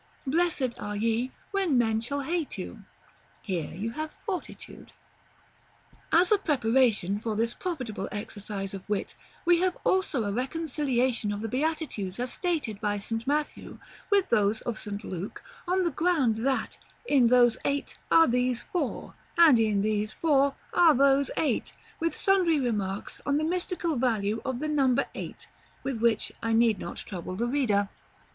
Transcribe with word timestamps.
'Blessed 0.25 0.73
are 0.79 0.95
ye 0.95 1.29
when 1.51 1.77
men 1.77 2.01
shall 2.01 2.21
hate 2.21 2.57
you.' 2.57 2.85
Here 3.43 3.69
you 3.69 3.91
have 3.91 4.17
Fortitude."§ 4.25 4.87
LIII. 6.11 6.19
As 6.21 6.31
a 6.31 6.39
preparation 6.39 7.19
for 7.19 7.35
this 7.35 7.53
profitable 7.53 8.09
exercise 8.11 8.73
of 8.73 8.89
wit, 8.89 9.13
we 9.45 9.59
have 9.59 9.77
also 9.83 10.23
a 10.23 10.31
reconciliation 10.31 11.31
of 11.31 11.41
the 11.41 11.47
Beatitudes 11.47 12.19
as 12.19 12.33
stated 12.33 12.81
by 12.81 12.97
St. 12.97 13.27
Matthew, 13.27 13.77
with 14.09 14.27
those 14.29 14.61
of 14.61 14.79
St. 14.79 15.03
Luke, 15.03 15.43
on 15.67 15.83
the 15.83 15.91
ground 15.91 16.37
that 16.37 16.79
"in 17.05 17.27
those 17.27 17.59
eight 17.63 17.95
are 18.09 18.25
these 18.27 18.59
four, 18.73 19.13
and 19.37 19.59
in 19.59 19.81
these 19.83 20.13
four 20.13 20.55
are 20.73 20.95
those 20.95 21.29
eight;" 21.37 21.73
with 21.99 22.15
sundry 22.17 22.59
remarks 22.59 23.21
on 23.23 23.37
the 23.37 23.43
mystical 23.43 23.95
value 23.97 24.41
of 24.43 24.61
the 24.61 24.67
number 24.67 25.05
eight, 25.13 25.47
with 25.83 25.99
which 26.01 26.31
I 26.41 26.53
need 26.53 26.79
not 26.79 26.97
trouble 26.97 27.35
the 27.35 27.45
reader. 27.45 27.87